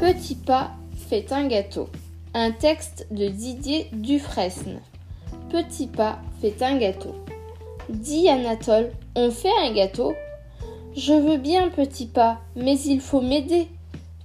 [0.00, 0.70] Petit pas
[1.10, 1.90] fait un gâteau.
[2.32, 4.80] Un texte de Didier Dufresne.
[5.50, 7.14] Petit pas fait un gâteau.
[7.90, 10.14] Dis Anatole, on fait un gâteau?
[10.96, 13.68] Je veux bien, petit pas, mais il faut m'aider.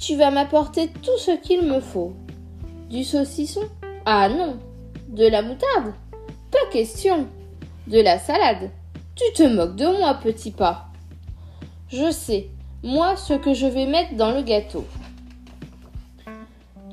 [0.00, 2.14] Tu vas m'apporter tout ce qu'il me faut.
[2.88, 3.68] Du saucisson?
[4.06, 4.56] Ah non.
[5.08, 5.92] De la moutarde?
[6.50, 7.26] Pas question.
[7.88, 8.70] De la salade?
[9.14, 10.86] Tu te moques de moi, petit pas.
[11.90, 12.48] Je sais,
[12.82, 14.86] moi, ce que je vais mettre dans le gâteau.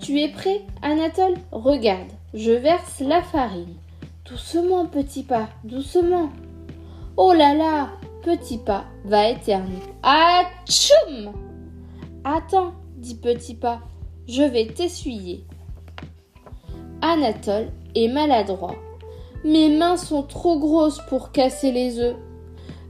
[0.06, 1.34] Tu es prêt, Anatole?
[1.52, 3.74] Regarde, je verse la farine.
[4.30, 6.30] Doucement, petit pas, doucement.
[7.18, 7.90] Oh là là,
[8.22, 9.82] petit pas va éternuer.
[10.04, 11.34] Atchoum
[12.24, 13.80] Attends, dit petit pas,
[14.28, 15.44] je vais t'essuyer.
[17.02, 18.76] Anatole est maladroit.
[19.44, 22.18] Mes mains sont trop grosses pour casser les œufs.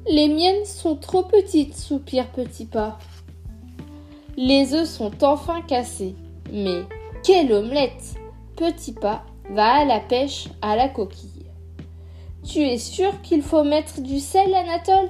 [0.09, 2.99] Les miennes sont trop petites, soupire Petit Pas.
[4.35, 6.17] Les œufs sont enfin cassés.
[6.51, 6.83] Mais
[7.25, 8.19] quelle omelette
[8.55, 11.47] Petit Pas va à la pêche à la coquille.
[12.43, 15.09] Tu es sûr qu'il faut mettre du sel, Anatole?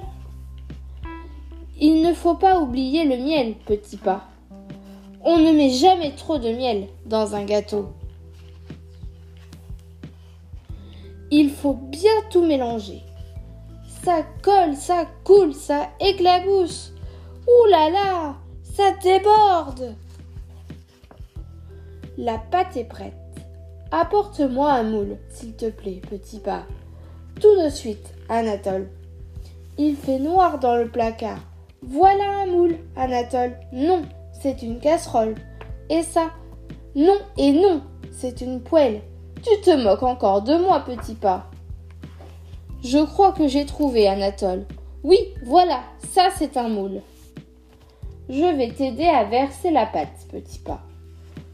[1.78, 4.24] Il ne faut pas oublier le miel, Petit Pas.
[5.24, 7.90] On ne met jamais trop de miel dans un gâteau.
[11.30, 13.02] Il faut bien tout mélanger.
[14.04, 16.94] Ça colle, ça coule, ça éclabousse.
[17.46, 19.96] Ouh là là, ça déborde.
[22.18, 23.12] La pâte est prête.
[23.90, 26.62] Apporte-moi un moule, s'il te plaît, petit pas.
[27.40, 28.88] Tout de suite, Anatole.
[29.76, 31.40] Il fait noir dans le placard.
[31.82, 33.58] Voilà un moule, Anatole.
[33.70, 34.00] Non,
[34.40, 35.34] c'est une casserole.
[35.90, 36.30] Et ça
[36.94, 39.02] Non et non, c'est une poêle.
[39.42, 41.50] Tu te moques encore de moi, petit pas.
[42.82, 44.64] Je crois que j'ai trouvé, Anatole.
[45.04, 47.02] Oui, voilà, ça c'est un moule.
[48.30, 50.80] Je vais t'aider à verser la pâte, petit pas.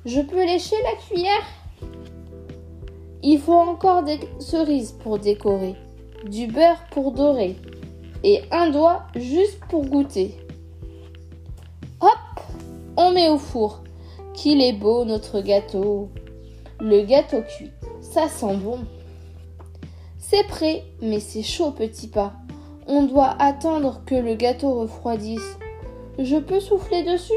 [0.04, 1.46] Je peux lécher la cuillère
[3.22, 5.76] Il faut encore des cerises pour décorer,
[6.26, 7.54] du beurre pour dorer,
[8.24, 10.36] et un doigt juste pour goûter.
[12.00, 12.10] Hop
[12.96, 13.84] On met au four.
[14.34, 16.08] Qu'il est beau notre gâteau.
[16.80, 18.80] Le gâteau cuit, ça sent bon.
[20.18, 22.32] C'est prêt, mais c'est chaud, petit pas.
[22.88, 25.58] On doit attendre que le gâteau refroidisse.
[26.18, 27.32] Je peux souffler dessus?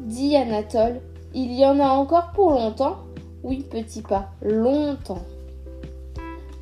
[0.00, 1.02] Dit Anatole.
[1.38, 2.96] Il y en a encore pour longtemps?
[3.42, 5.22] Oui, petit pas, longtemps.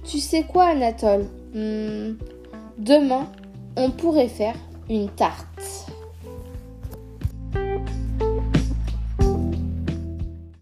[0.02, 1.26] Tu sais quoi, Anatole?
[1.54, 2.14] Hmm,
[2.76, 3.28] Demain,
[3.76, 4.56] on pourrait faire
[4.90, 5.46] une tarte.